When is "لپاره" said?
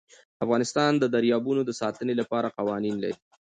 2.21-2.53